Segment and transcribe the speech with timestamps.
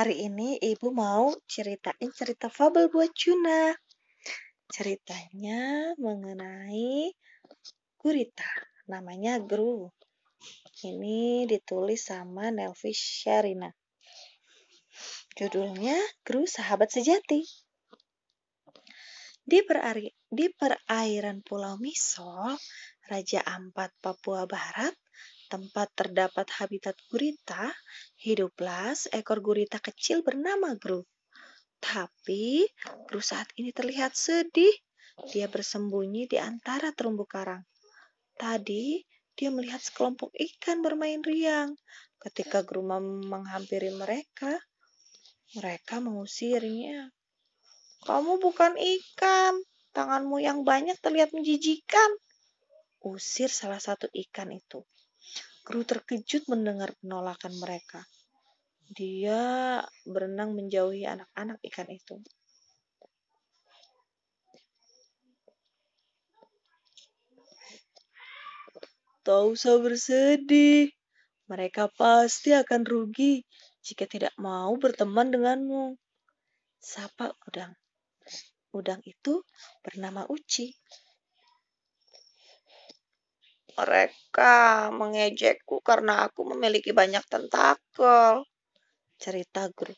[0.00, 3.68] Hari ini ibu mau ceritain cerita fabel buat Juna.
[4.72, 7.12] Ceritanya mengenai
[8.00, 8.48] gurita,
[8.88, 9.92] namanya Gru.
[10.88, 13.68] Ini ditulis sama Nelvis Sharina.
[15.36, 17.44] Judulnya Gru Sahabat Sejati.
[19.44, 22.56] Di, perari, di perairan Pulau Misol,
[23.04, 24.96] Raja Ampat, Papua Barat,
[25.50, 27.74] tempat terdapat habitat gurita,
[28.22, 31.02] hiduplah seekor gurita kecil bernama Gru.
[31.82, 32.70] Tapi
[33.10, 34.70] Gru saat ini terlihat sedih.
[35.34, 37.66] Dia bersembunyi di antara terumbu karang.
[38.38, 39.02] Tadi
[39.34, 41.74] dia melihat sekelompok ikan bermain riang.
[42.22, 42.86] Ketika Gru
[43.26, 44.54] menghampiri mereka,
[45.58, 47.10] mereka mengusirnya.
[48.06, 49.58] Kamu bukan ikan.
[49.90, 52.14] Tanganmu yang banyak terlihat menjijikan.
[53.02, 54.86] Usir salah satu ikan itu.
[55.70, 58.02] Kru terkejut mendengar penolakan mereka.
[58.90, 62.18] Dia berenang menjauhi anak-anak ikan itu.
[69.22, 70.90] Tak usah bersedih.
[71.46, 73.46] Mereka pasti akan rugi
[73.78, 75.94] jika tidak mau berteman denganmu.
[76.82, 77.78] Sapa udang.
[78.74, 79.46] Udang itu
[79.86, 80.74] bernama Uci.
[83.80, 88.44] Mereka mengejekku karena aku memiliki banyak tentakel.
[89.16, 89.96] Cerita Guru.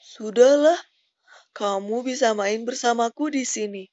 [0.00, 0.80] Sudahlah,
[1.52, 3.84] kamu bisa main bersamaku di sini.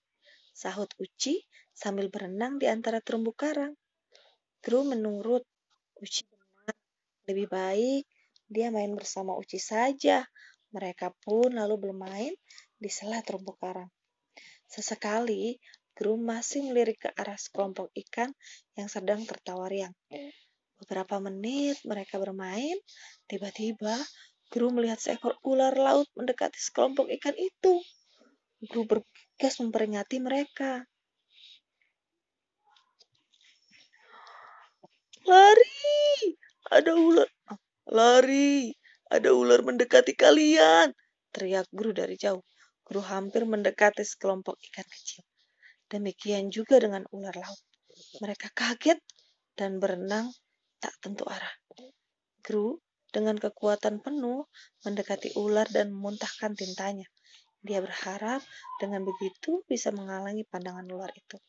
[0.56, 1.44] Sahut Uci
[1.76, 3.76] sambil berenang di antara terumbu karang.
[4.64, 5.44] Gru menurut.
[6.00, 6.76] Uci benar.
[7.28, 8.08] Lebih baik
[8.48, 10.24] dia main bersama Uci saja.
[10.72, 12.34] Mereka pun lalu bermain
[12.84, 13.88] di sela terumbu karang.
[14.68, 15.56] Sesekali,
[15.94, 18.34] Gru masih melirik ke arah sekelompok ikan
[18.76, 19.94] yang sedang tertawa riang.
[20.82, 22.76] Beberapa menit mereka bermain,
[23.30, 23.96] tiba-tiba
[24.52, 27.80] Gru melihat seekor ular laut mendekati sekelompok ikan itu.
[28.68, 30.86] Gru bergegas memperingati mereka.
[35.24, 36.36] Lari!
[36.68, 37.30] Ada ular.
[37.88, 38.74] Lari!
[39.14, 40.92] Ada ular mendekati kalian!
[41.34, 42.44] Teriak Gru dari jauh.
[42.84, 45.24] Guru hampir mendekati sekelompok ikan kecil.
[45.88, 47.62] Demikian juga dengan ular laut.
[48.20, 49.00] Mereka kaget
[49.56, 50.34] dan berenang
[50.84, 51.56] tak tentu arah.
[52.44, 52.84] Gru
[53.14, 54.50] dengan kekuatan penuh
[54.84, 57.08] mendekati ular dan memuntahkan tintanya.
[57.64, 58.44] Dia berharap
[58.84, 61.40] dengan begitu bisa menghalangi pandangan ular itu.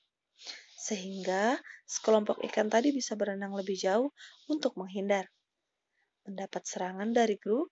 [0.78, 1.58] Sehingga
[1.88, 4.14] sekelompok ikan tadi bisa berenang lebih jauh
[4.46, 5.26] untuk menghindar.
[6.28, 7.66] Mendapat serangan dari Gru,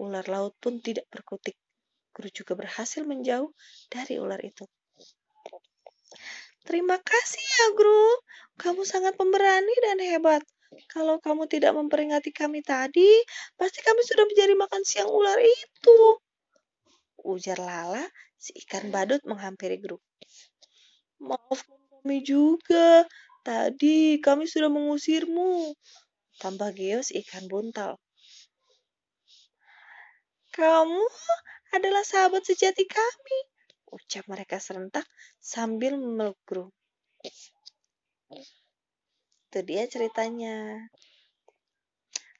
[0.00, 1.54] ular laut pun tidak berkutik
[2.16, 3.52] Guru juga berhasil menjauh
[3.92, 4.64] dari ular itu.
[6.64, 8.08] Terima kasih ya, Guru.
[8.56, 10.40] Kamu sangat pemberani dan hebat.
[10.88, 13.20] Kalau kamu tidak memperingati kami tadi,
[13.60, 16.00] pasti kami sudah menjadi makan siang ular itu.
[17.20, 18.02] Ujar Lala,
[18.40, 20.00] si ikan badut menghampiri Guru.
[21.20, 23.04] Maafkan kami juga.
[23.44, 25.76] Tadi kami sudah mengusirmu.
[26.40, 28.00] Tambah Geos ikan buntal.
[30.50, 31.04] Kamu
[31.74, 33.38] adalah sahabat sejati kami,
[33.90, 35.06] ucap mereka serentak
[35.40, 36.70] sambil memeluk Gru.
[39.46, 40.86] Itu dia ceritanya.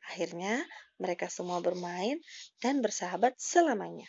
[0.07, 0.63] Akhirnya
[0.97, 2.23] mereka semua bermain
[2.63, 4.09] dan bersahabat selamanya.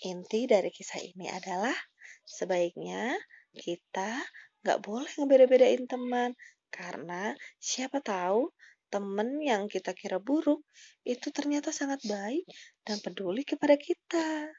[0.00, 1.76] Inti dari kisah ini adalah
[2.24, 3.14] sebaiknya
[3.52, 4.16] kita
[4.64, 6.32] nggak boleh ngebeda-bedain teman
[6.72, 8.48] karena siapa tahu
[8.90, 10.66] teman yang kita kira buruk
[11.06, 12.44] itu ternyata sangat baik
[12.82, 14.50] dan peduli kepada kita.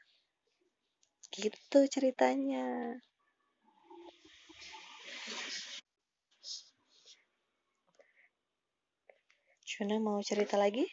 [1.32, 2.96] Gitu ceritanya.
[9.72, 10.84] Juna mau cerita lagi?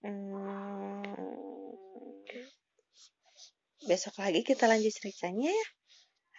[0.00, 1.04] Hmm,
[3.84, 5.68] besok lagi kita lanjut ceritanya ya.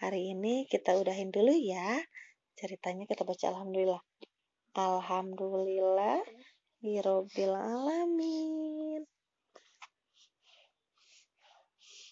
[0.02, 2.02] Hari ini kita udahin dulu ya.
[2.58, 4.02] Ceritanya kita baca Alhamdulillah.
[4.76, 6.24] Alhamdulillah
[6.80, 8.61] Hirobil alamin.